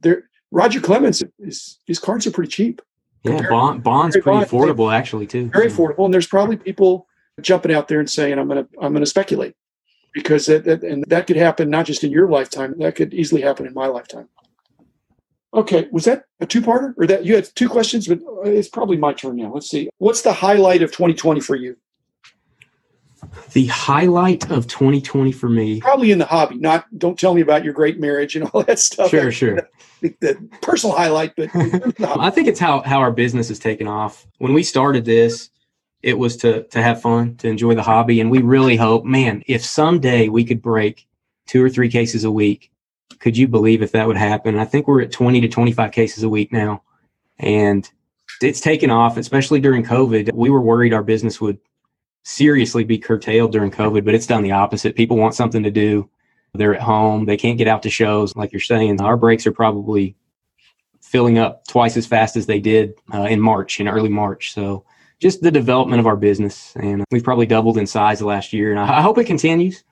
There, 0.00 0.28
Roger 0.50 0.80
Clemens 0.80 1.22
is 1.38 1.78
his 1.86 1.98
cards 1.98 2.26
are 2.26 2.30
pretty 2.30 2.50
cheap, 2.50 2.82
Yeah. 3.24 3.48
Bond, 3.48 3.82
Bond's 3.82 4.16
pretty 4.16 4.30
Bonds, 4.38 4.50
affordable, 4.50 4.92
actually, 4.92 5.26
too. 5.26 5.48
very 5.50 5.68
affordable, 5.70 6.04
and 6.04 6.12
there's 6.14 6.26
probably 6.26 6.56
people 6.56 7.06
jumping 7.40 7.72
out 7.72 7.88
there 7.88 8.00
and 8.00 8.10
saying, 8.10 8.38
"I'm 8.38 8.48
going 8.48 8.64
to 8.64 8.70
I'm 8.80 8.94
to 8.94 9.06
speculate," 9.06 9.54
because 10.14 10.46
that, 10.46 10.64
that 10.64 10.82
and 10.82 11.04
that 11.08 11.26
could 11.26 11.36
happen 11.36 11.70
not 11.70 11.86
just 11.86 12.02
in 12.04 12.10
your 12.10 12.28
lifetime, 12.28 12.74
that 12.78 12.96
could 12.96 13.14
easily 13.14 13.40
happen 13.42 13.66
in 13.66 13.74
my 13.74 13.86
lifetime. 13.86 14.28
Okay, 15.54 15.88
was 15.90 16.04
that 16.04 16.24
a 16.40 16.46
two-parter, 16.46 16.92
or 16.98 17.06
that 17.06 17.24
you 17.24 17.34
had 17.34 17.48
two 17.54 17.68
questions? 17.70 18.06
But 18.06 18.18
it's 18.44 18.68
probably 18.68 18.98
my 18.98 19.14
turn 19.14 19.36
now. 19.36 19.52
Let's 19.54 19.70
see. 19.70 19.88
What's 19.98 20.20
the 20.22 20.32
highlight 20.32 20.82
of 20.82 20.90
2020 20.92 21.40
for 21.40 21.56
you? 21.56 21.76
The 23.52 23.66
highlight 23.66 24.50
of 24.50 24.66
2020 24.66 25.32
for 25.32 25.48
me. 25.48 25.80
Probably 25.80 26.10
in 26.10 26.18
the 26.18 26.26
hobby. 26.26 26.56
Not 26.56 26.86
don't 26.98 27.18
tell 27.18 27.34
me 27.34 27.40
about 27.40 27.64
your 27.64 27.72
great 27.72 27.98
marriage 27.98 28.36
and 28.36 28.48
all 28.52 28.62
that 28.64 28.78
stuff. 28.78 29.10
Sure, 29.10 29.32
sure. 29.32 29.68
The, 30.00 30.14
the 30.20 30.48
personal 30.62 30.94
highlight, 30.94 31.34
but. 31.34 31.50
I 32.20 32.30
think 32.30 32.46
it's 32.46 32.60
how 32.60 32.82
how 32.82 33.00
our 33.00 33.10
business 33.10 33.48
has 33.48 33.58
taken 33.58 33.88
off. 33.88 34.28
When 34.38 34.54
we 34.54 34.62
started 34.62 35.04
this, 35.04 35.50
it 36.04 36.16
was 36.16 36.36
to 36.36 36.62
to 36.68 36.80
have 36.80 37.02
fun, 37.02 37.34
to 37.38 37.48
enjoy 37.48 37.74
the 37.74 37.82
hobby, 37.82 38.20
and 38.20 38.30
we 38.30 38.40
really 38.40 38.76
hope, 38.76 39.04
man, 39.04 39.42
if 39.48 39.64
someday 39.64 40.28
we 40.28 40.44
could 40.44 40.62
break 40.62 41.08
two 41.48 41.64
or 41.64 41.68
three 41.68 41.88
cases 41.88 42.22
a 42.22 42.30
week, 42.30 42.70
could 43.18 43.36
you 43.36 43.48
believe 43.48 43.82
if 43.82 43.90
that 43.90 44.06
would 44.06 44.16
happen? 44.16 44.56
I 44.56 44.64
think 44.64 44.86
we're 44.86 45.02
at 45.02 45.10
20 45.10 45.40
to 45.40 45.48
25 45.48 45.90
cases 45.90 46.22
a 46.22 46.28
week 46.28 46.52
now, 46.52 46.82
and 47.38 47.90
it's 48.40 48.60
taken 48.60 48.90
off, 48.90 49.16
especially 49.16 49.60
during 49.60 49.82
COVID. 49.82 50.32
We 50.32 50.50
were 50.50 50.60
worried 50.60 50.94
our 50.94 51.02
business 51.02 51.40
would 51.40 51.58
seriously 52.28 52.84
be 52.84 52.98
curtailed 52.98 53.52
during 53.52 53.70
COVID, 53.70 54.04
but 54.04 54.14
it's 54.14 54.26
done 54.26 54.42
the 54.42 54.52
opposite. 54.52 54.94
People 54.94 55.16
want 55.16 55.34
something 55.34 55.62
to 55.62 55.70
do. 55.70 56.08
They're 56.52 56.74
at 56.74 56.82
home. 56.82 57.24
They 57.24 57.38
can't 57.38 57.56
get 57.56 57.68
out 57.68 57.82
to 57.84 57.90
shows. 57.90 58.36
Like 58.36 58.52
you're 58.52 58.60
saying, 58.60 59.00
our 59.00 59.16
breaks 59.16 59.46
are 59.46 59.52
probably 59.52 60.14
filling 61.00 61.38
up 61.38 61.66
twice 61.66 61.96
as 61.96 62.06
fast 62.06 62.36
as 62.36 62.44
they 62.44 62.60
did 62.60 62.92
uh, 63.14 63.22
in 63.22 63.40
March, 63.40 63.80
in 63.80 63.88
early 63.88 64.10
March. 64.10 64.52
So 64.52 64.84
just 65.20 65.40
the 65.40 65.50
development 65.50 66.00
of 66.00 66.06
our 66.06 66.16
business. 66.16 66.74
And 66.76 67.02
we've 67.10 67.24
probably 67.24 67.46
doubled 67.46 67.78
in 67.78 67.86
size 67.86 68.18
the 68.18 68.26
last 68.26 68.52
year. 68.52 68.70
And 68.72 68.78
I, 68.78 68.98
I 68.98 69.00
hope 69.00 69.16
it 69.16 69.24
continues. 69.24 69.82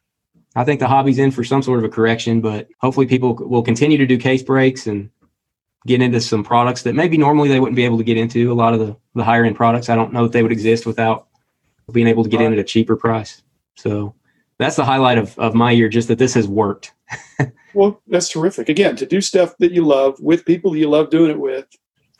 I 0.54 0.64
think 0.64 0.80
the 0.80 0.88
hobby's 0.88 1.18
in 1.18 1.30
for 1.30 1.42
some 1.42 1.62
sort 1.62 1.78
of 1.78 1.84
a 1.86 1.88
correction, 1.88 2.42
but 2.42 2.68
hopefully 2.80 3.06
people 3.06 3.34
will 3.34 3.62
continue 3.62 3.96
to 3.96 4.06
do 4.06 4.18
case 4.18 4.42
breaks 4.42 4.86
and 4.86 5.08
get 5.86 6.02
into 6.02 6.20
some 6.20 6.44
products 6.44 6.82
that 6.82 6.94
maybe 6.94 7.16
normally 7.16 7.48
they 7.48 7.60
wouldn't 7.60 7.76
be 7.76 7.84
able 7.84 7.98
to 7.98 8.04
get 8.04 8.18
into. 8.18 8.52
A 8.52 8.54
lot 8.54 8.74
of 8.74 8.80
the, 8.80 8.96
the 9.14 9.24
higher 9.24 9.44
end 9.44 9.56
products, 9.56 9.88
I 9.88 9.94
don't 9.94 10.12
know 10.12 10.26
if 10.26 10.32
they 10.32 10.42
would 10.42 10.52
exist 10.52 10.84
without 10.84 11.28
being 11.92 12.08
able 12.08 12.24
to 12.24 12.28
get 12.28 12.40
in 12.40 12.52
at 12.52 12.58
a 12.58 12.64
cheaper 12.64 12.96
price. 12.96 13.42
So 13.76 14.14
that's 14.58 14.76
the 14.76 14.84
highlight 14.84 15.18
of, 15.18 15.38
of 15.38 15.54
my 15.54 15.70
year, 15.70 15.88
just 15.88 16.08
that 16.08 16.18
this 16.18 16.34
has 16.34 16.48
worked. 16.48 16.92
well, 17.74 18.00
that's 18.08 18.28
terrific. 18.28 18.68
Again, 18.68 18.96
to 18.96 19.06
do 19.06 19.20
stuff 19.20 19.56
that 19.58 19.72
you 19.72 19.84
love 19.84 20.18
with 20.20 20.44
people 20.44 20.76
you 20.76 20.88
love 20.88 21.10
doing 21.10 21.30
it 21.30 21.38
with, 21.38 21.66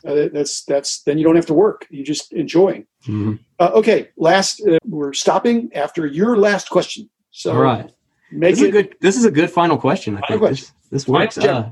uh, 0.07 0.29
that's 0.33 0.65
that's 0.65 1.03
then 1.03 1.19
you 1.19 1.25
don't 1.25 1.35
have 1.35 1.47
to 1.47 1.55
work. 1.55 1.87
You're 1.91 2.05
just 2.05 2.33
enjoying. 2.33 2.87
Mm-hmm. 3.07 3.35
Uh, 3.59 3.71
okay, 3.75 4.11
last 4.17 4.63
uh, 4.69 4.79
we're 4.85 5.13
stopping 5.13 5.71
after 5.75 6.07
your 6.07 6.37
last 6.37 6.71
question. 6.71 7.09
So 7.31 7.53
all 7.53 7.63
right, 7.63 7.91
make 8.31 8.55
this 8.55 8.63
it, 8.63 8.63
is 8.63 8.69
a 8.69 8.73
good. 8.73 8.97
This 9.01 9.17
is 9.17 9.25
a 9.25 9.31
good 9.31 9.51
final 9.51 9.79
question. 9.79 10.17
I 10.17 10.27
think 10.29 10.41
question. 10.41 10.69
This, 10.91 11.05
this 11.05 11.09
works. 11.09 11.39
Uh, 11.39 11.71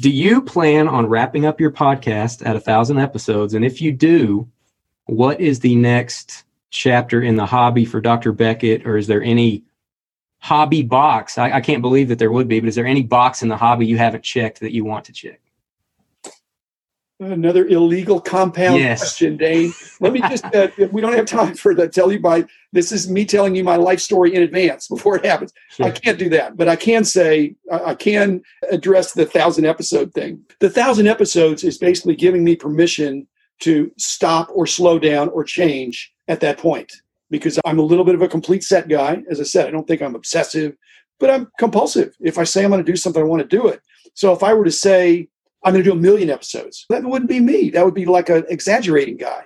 do 0.00 0.08
you 0.08 0.40
plan 0.40 0.88
on 0.88 1.06
wrapping 1.06 1.44
up 1.44 1.60
your 1.60 1.70
podcast 1.70 2.46
at 2.46 2.56
a 2.56 2.60
thousand 2.60 2.98
episodes? 2.98 3.52
And 3.52 3.64
if 3.64 3.82
you 3.82 3.92
do, 3.92 4.48
what 5.04 5.38
is 5.40 5.60
the 5.60 5.76
next 5.76 6.44
chapter 6.70 7.22
in 7.22 7.36
the 7.36 7.46
hobby 7.46 7.84
for 7.84 8.00
Dr. 8.00 8.32
Beckett, 8.32 8.86
or 8.86 8.96
is 8.96 9.06
there 9.06 9.22
any 9.22 9.64
hobby 10.38 10.82
box? 10.82 11.36
I, 11.36 11.52
I 11.52 11.60
can't 11.60 11.82
believe 11.82 12.08
that 12.08 12.18
there 12.18 12.32
would 12.32 12.48
be, 12.48 12.60
but 12.60 12.68
is 12.68 12.74
there 12.74 12.86
any 12.86 13.02
box 13.02 13.42
in 13.42 13.48
the 13.48 13.56
hobby 13.56 13.86
you 13.86 13.98
haven't 13.98 14.24
checked 14.24 14.60
that 14.60 14.72
you 14.72 14.84
want 14.84 15.04
to 15.06 15.12
check? 15.12 15.40
Another 17.18 17.66
illegal 17.66 18.18
compound 18.18 18.78
yes. 18.78 19.00
question, 19.00 19.36
Dane. 19.36 19.74
Let 20.00 20.14
me 20.14 20.20
just, 20.20 20.42
uh, 20.54 20.68
we 20.90 21.02
don't 21.02 21.12
have 21.12 21.26
time 21.26 21.54
for 21.54 21.74
that. 21.74 21.92
Tell 21.92 22.10
you 22.10 22.18
by, 22.18 22.46
this 22.72 22.92
is 22.92 23.10
me 23.10 23.26
telling 23.26 23.54
you 23.54 23.62
my 23.62 23.76
life 23.76 24.00
story 24.00 24.34
in 24.34 24.40
advance 24.42 24.88
before 24.88 25.16
it 25.16 25.26
happens. 25.26 25.52
Sure. 25.68 25.86
I 25.86 25.90
can't 25.90 26.18
do 26.18 26.30
that, 26.30 26.56
but 26.56 26.66
I 26.66 26.76
can 26.76 27.04
say, 27.04 27.56
I 27.70 27.94
can 27.94 28.40
address 28.70 29.12
the 29.12 29.26
thousand 29.26 29.66
episode 29.66 30.14
thing. 30.14 30.42
The 30.60 30.70
thousand 30.70 31.08
episodes 31.08 31.62
is 31.62 31.76
basically 31.76 32.16
giving 32.16 32.42
me 32.42 32.56
permission 32.56 33.26
to 33.60 33.92
stop 33.98 34.48
or 34.54 34.66
slow 34.66 34.98
down 34.98 35.28
or 35.28 35.44
change 35.44 36.14
at 36.30 36.40
that 36.40 36.56
point 36.56 36.90
because 37.28 37.58
I'm 37.64 37.78
a 37.78 37.82
little 37.82 38.04
bit 38.04 38.14
of 38.14 38.22
a 38.22 38.28
complete 38.28 38.64
set 38.64 38.88
guy. 38.88 39.22
As 39.28 39.40
I 39.40 39.42
said, 39.44 39.66
I 39.66 39.70
don't 39.70 39.86
think 39.86 40.00
I'm 40.00 40.14
obsessive, 40.14 40.76
but 41.18 41.28
I'm 41.28 41.50
compulsive. 41.58 42.14
If 42.20 42.38
I 42.38 42.44
say 42.44 42.64
I'm 42.64 42.70
going 42.70 42.82
to 42.84 42.90
do 42.90 42.96
something, 42.96 43.20
I 43.20 43.26
want 43.26 43.42
to 43.42 43.56
do 43.56 43.66
it. 43.68 43.80
So 44.14 44.32
if 44.32 44.42
I 44.42 44.54
were 44.54 44.64
to 44.64 44.70
say, 44.70 45.28
I'm 45.64 45.74
going 45.74 45.84
to 45.84 45.90
do 45.90 45.96
a 45.96 46.00
million 46.00 46.30
episodes. 46.30 46.86
That 46.88 47.04
wouldn't 47.04 47.28
be 47.28 47.40
me. 47.40 47.68
That 47.70 47.84
would 47.84 47.94
be 47.94 48.06
like 48.06 48.30
an 48.30 48.44
exaggerating 48.48 49.18
guy. 49.18 49.42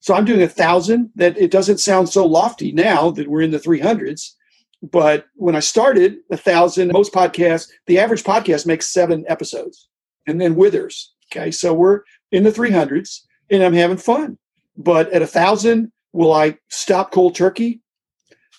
So 0.00 0.14
I'm 0.14 0.24
doing 0.24 0.42
a 0.42 0.48
thousand. 0.48 1.10
That 1.14 1.38
it 1.38 1.50
doesn't 1.50 1.78
sound 1.78 2.08
so 2.08 2.26
lofty 2.26 2.72
now 2.72 3.10
that 3.12 3.28
we're 3.28 3.42
in 3.42 3.52
the 3.52 3.60
300s. 3.60 4.32
But 4.82 5.26
when 5.34 5.54
I 5.54 5.60
started 5.60 6.16
a 6.32 6.36
thousand, 6.36 6.90
most 6.92 7.12
podcasts, 7.12 7.68
the 7.86 8.00
average 8.00 8.24
podcast 8.24 8.66
makes 8.66 8.88
seven 8.88 9.24
episodes 9.28 9.88
and 10.26 10.40
then 10.40 10.56
withers. 10.56 11.12
Okay. 11.30 11.52
So 11.52 11.72
we're 11.72 12.00
in 12.32 12.42
the 12.42 12.50
300s 12.50 13.20
and 13.50 13.62
I'm 13.62 13.74
having 13.74 13.96
fun. 13.96 14.38
But 14.76 15.12
at 15.12 15.22
a 15.22 15.26
thousand, 15.26 15.92
will 16.12 16.32
I 16.32 16.58
stop 16.68 17.12
cold 17.12 17.34
turkey? 17.34 17.80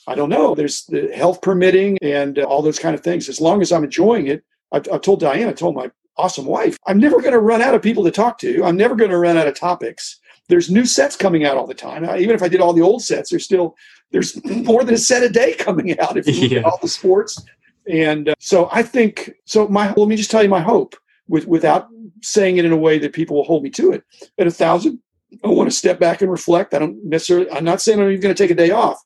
I 0.07 0.15
don't 0.15 0.29
know. 0.29 0.53
There's 0.53 0.83
the 0.85 1.11
health 1.15 1.41
permitting 1.41 1.97
and 2.01 2.37
all 2.39 2.61
those 2.61 2.79
kind 2.79 2.93
of 2.93 3.01
things. 3.01 3.29
As 3.29 3.39
long 3.39 3.61
as 3.61 3.71
I'm 3.71 3.83
enjoying 3.83 4.27
it, 4.27 4.43
I've, 4.71 4.87
I've 4.91 5.01
told 5.01 5.21
Diane, 5.21 5.47
I 5.47 5.53
told 5.53 5.75
my 5.75 5.91
awesome 6.17 6.45
wife. 6.45 6.77
I'm 6.87 6.99
never 6.99 7.21
going 7.21 7.33
to 7.33 7.39
run 7.39 7.61
out 7.61 7.75
of 7.75 7.81
people 7.81 8.03
to 8.03 8.11
talk 8.11 8.37
to. 8.39 8.63
I'm 8.63 8.75
never 8.75 8.95
going 8.95 9.11
to 9.11 9.17
run 9.17 9.37
out 9.37 9.47
of 9.47 9.55
topics. 9.55 10.19
There's 10.49 10.69
new 10.69 10.85
sets 10.85 11.15
coming 11.15 11.45
out 11.45 11.57
all 11.57 11.67
the 11.67 11.73
time. 11.73 12.07
I, 12.07 12.17
even 12.17 12.35
if 12.35 12.43
I 12.43 12.49
did 12.49 12.59
all 12.59 12.73
the 12.73 12.81
old 12.81 13.01
sets, 13.01 13.29
there's 13.29 13.45
still 13.45 13.75
there's 14.11 14.43
more 14.45 14.83
than 14.83 14.95
a 14.95 14.97
set 14.97 15.23
a 15.23 15.29
day 15.29 15.53
coming 15.57 15.97
out 15.99 16.17
if 16.17 16.27
you 16.27 16.33
yeah. 16.33 16.41
look 16.41 16.51
at 16.57 16.65
all 16.65 16.79
the 16.81 16.87
sports. 16.87 17.43
And 17.89 18.29
uh, 18.29 18.35
so 18.39 18.69
I 18.71 18.83
think 18.83 19.31
so. 19.45 19.67
My 19.67 19.93
let 19.93 20.07
me 20.07 20.15
just 20.15 20.31
tell 20.31 20.43
you 20.43 20.49
my 20.49 20.61
hope 20.61 20.95
with 21.27 21.47
without 21.47 21.87
saying 22.21 22.57
it 22.57 22.65
in 22.65 22.71
a 22.71 22.77
way 22.77 22.97
that 22.99 23.13
people 23.13 23.37
will 23.37 23.43
hold 23.43 23.63
me 23.63 23.69
to 23.71 23.91
it. 23.91 24.03
At 24.37 24.47
a 24.47 24.51
thousand, 24.51 25.01
I 25.43 25.47
want 25.47 25.69
to 25.69 25.75
step 25.75 25.99
back 25.99 26.21
and 26.21 26.31
reflect. 26.31 26.73
I 26.73 26.79
don't 26.79 27.03
necessarily. 27.03 27.49
I'm 27.51 27.63
not 27.63 27.81
saying 27.81 27.99
I'm 27.99 28.09
even 28.09 28.21
going 28.21 28.35
to 28.35 28.43
take 28.43 28.51
a 28.51 28.55
day 28.55 28.71
off, 28.71 28.99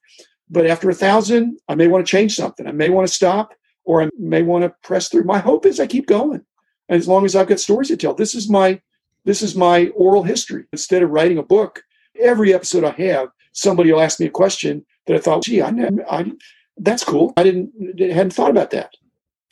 but 0.49 0.65
after 0.65 0.89
a 0.89 0.95
thousand, 0.95 1.59
I 1.67 1.75
may 1.75 1.87
want 1.87 2.05
to 2.05 2.09
change 2.09 2.35
something. 2.35 2.67
I 2.67 2.71
may 2.71 2.89
want 2.89 3.07
to 3.07 3.13
stop, 3.13 3.53
or 3.85 4.03
I 4.03 4.09
may 4.19 4.41
want 4.41 4.63
to 4.63 4.73
press 4.83 5.09
through. 5.09 5.23
My 5.23 5.39
hope 5.39 5.65
is 5.65 5.79
I 5.79 5.87
keep 5.87 6.07
going 6.07 6.45
And 6.89 6.99
as 6.99 7.07
long 7.07 7.25
as 7.25 7.35
I've 7.35 7.47
got 7.47 7.59
stories 7.59 7.87
to 7.87 7.97
tell. 7.97 8.13
This 8.13 8.35
is 8.35 8.49
my 8.49 8.81
this 9.25 9.41
is 9.41 9.55
my 9.55 9.87
oral 9.89 10.23
history. 10.23 10.65
Instead 10.71 11.03
of 11.03 11.09
writing 11.09 11.37
a 11.37 11.43
book, 11.43 11.83
every 12.19 12.53
episode 12.53 12.83
I 12.83 12.91
have, 12.91 13.29
somebody 13.51 13.91
will 13.91 14.01
ask 14.01 14.19
me 14.19 14.27
a 14.27 14.31
question 14.31 14.85
that 15.05 15.15
I 15.15 15.19
thought, 15.19 15.43
gee, 15.43 15.61
I, 15.61 15.69
I 16.09 16.31
that's 16.77 17.03
cool. 17.03 17.33
I 17.37 17.43
didn't 17.43 17.71
hadn't 17.99 18.33
thought 18.33 18.51
about 18.51 18.71
that. 18.71 18.91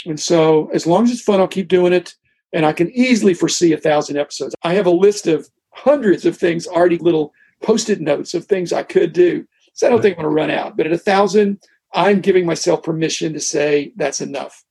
And 0.05 0.19
so 0.19 0.69
as 0.73 0.85
long 0.85 1.03
as 1.03 1.11
it's 1.11 1.21
fun, 1.21 1.39
I'll 1.39 1.47
keep 1.47 1.67
doing 1.67 1.93
it. 1.93 2.15
And 2.53 2.65
I 2.65 2.71
can 2.71 2.89
easily 2.91 3.33
foresee 3.33 3.73
a 3.73 3.77
thousand 3.77 4.17
episodes. 4.17 4.55
I 4.63 4.73
have 4.75 4.85
a 4.85 4.91
list 4.91 5.27
of 5.27 5.49
hundreds 5.75 6.25
of 6.25 6.37
things, 6.37 6.67
already 6.67 6.97
little 6.97 7.33
post-it 7.61 8.01
notes 8.01 8.33
of 8.33 8.45
things 8.45 8.73
I 8.73 8.83
could 8.83 9.13
do. 9.13 9.45
So 9.73 9.87
I 9.87 9.89
don't 9.89 10.01
think 10.01 10.17
I'm 10.17 10.23
going 10.23 10.35
to 10.35 10.41
run 10.41 10.49
out. 10.49 10.77
But 10.77 10.87
at 10.87 10.93
a 10.93 10.97
thousand, 10.97 11.59
I'm 11.93 12.21
giving 12.21 12.45
myself 12.45 12.83
permission 12.83 13.33
to 13.33 13.39
say 13.39 13.91
that's 13.95 14.21
enough. 14.21 14.63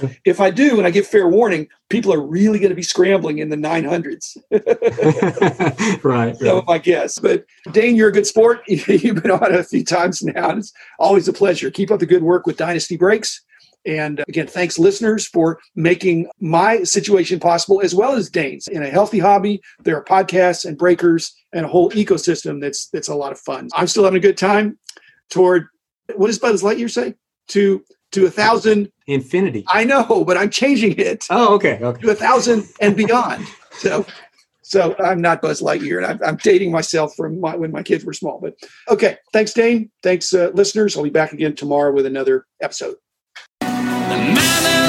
If 0.24 0.40
I 0.40 0.50
do 0.50 0.78
and 0.78 0.86
I 0.86 0.90
give 0.90 1.06
fair 1.06 1.28
warning, 1.28 1.68
people 1.90 2.12
are 2.12 2.20
really 2.20 2.58
going 2.58 2.70
to 2.70 2.74
be 2.74 2.82
scrambling 2.82 3.38
in 3.38 3.50
the 3.50 3.56
900s. 3.56 4.34
right. 6.02 6.34
Some 6.38 6.56
of 6.56 6.66
my 6.66 6.78
guess. 6.78 7.18
But 7.18 7.44
Dane, 7.72 7.94
you're 7.94 8.08
a 8.08 8.12
good 8.12 8.26
sport. 8.26 8.62
You've 8.66 9.22
been 9.22 9.30
on 9.30 9.52
it 9.52 9.60
a 9.60 9.64
few 9.64 9.84
times 9.84 10.22
now. 10.22 10.56
It's 10.56 10.72
always 10.98 11.28
a 11.28 11.34
pleasure. 11.34 11.70
Keep 11.70 11.90
up 11.90 12.00
the 12.00 12.06
good 12.06 12.22
work 12.22 12.46
with 12.46 12.56
Dynasty 12.56 12.96
Breaks. 12.96 13.44
And 13.86 14.24
again, 14.28 14.46
thanks 14.46 14.78
listeners 14.78 15.26
for 15.26 15.60
making 15.74 16.28
my 16.40 16.82
situation 16.84 17.38
possible 17.38 17.80
as 17.82 17.94
well 17.94 18.12
as 18.12 18.30
Dane's. 18.30 18.66
In 18.68 18.82
a 18.82 18.88
healthy 18.88 19.18
hobby, 19.18 19.60
there 19.82 19.96
are 19.96 20.04
podcasts 20.04 20.64
and 20.64 20.78
breakers 20.78 21.34
and 21.52 21.64
a 21.64 21.68
whole 21.68 21.90
ecosystem 21.90 22.60
that's 22.60 22.88
that's 22.88 23.08
a 23.08 23.14
lot 23.14 23.32
of 23.32 23.38
fun. 23.38 23.68
I'm 23.74 23.86
still 23.86 24.04
having 24.04 24.18
a 24.18 24.20
good 24.20 24.38
time 24.38 24.78
toward 25.30 25.66
what 26.16 26.26
does 26.26 26.38
Buzz 26.38 26.62
Lightyear 26.62 26.90
say? 26.90 27.14
To 27.48 27.84
to 28.12 28.26
a 28.26 28.30
thousand 28.30 28.90
infinity. 29.06 29.64
I 29.68 29.84
know, 29.84 30.24
but 30.26 30.36
I'm 30.36 30.50
changing 30.50 30.98
it. 30.98 31.26
Oh, 31.30 31.54
okay. 31.56 31.78
okay. 31.82 32.00
To 32.02 32.10
a 32.10 32.14
thousand 32.14 32.68
and 32.80 32.96
beyond. 32.96 33.46
So, 33.72 34.06
so 34.62 34.94
I'm 34.98 35.20
not 35.20 35.42
Buzz 35.42 35.60
Lightyear, 35.60 35.96
and 35.96 36.06
I'm, 36.06 36.20
I'm 36.24 36.36
dating 36.36 36.70
myself 36.70 37.14
from 37.16 37.40
my, 37.40 37.56
when 37.56 37.72
my 37.72 37.82
kids 37.82 38.04
were 38.04 38.12
small. 38.12 38.38
But 38.40 38.54
okay, 38.88 39.18
thanks, 39.32 39.52
Dane. 39.52 39.90
Thanks, 40.02 40.32
uh, 40.32 40.52
listeners. 40.54 40.96
I'll 40.96 41.02
be 41.02 41.10
back 41.10 41.32
again 41.32 41.54
tomorrow 41.54 41.92
with 41.92 42.06
another 42.06 42.46
episode. 42.62 42.94
The 44.14 44.20
man 44.20 44.83